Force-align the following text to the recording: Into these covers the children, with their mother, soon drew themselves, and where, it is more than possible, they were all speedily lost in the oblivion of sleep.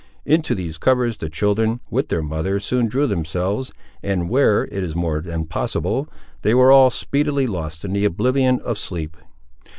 Into 0.25 0.55
these 0.55 0.79
covers 0.79 1.17
the 1.17 1.29
children, 1.29 1.79
with 1.91 2.09
their 2.09 2.23
mother, 2.23 2.59
soon 2.59 2.87
drew 2.87 3.05
themselves, 3.05 3.71
and 4.01 4.29
where, 4.31 4.63
it 4.63 4.81
is 4.83 4.95
more 4.95 5.21
than 5.21 5.45
possible, 5.45 6.07
they 6.41 6.55
were 6.55 6.71
all 6.71 6.89
speedily 6.89 7.45
lost 7.45 7.85
in 7.85 7.93
the 7.93 8.05
oblivion 8.05 8.59
of 8.61 8.79
sleep. 8.79 9.15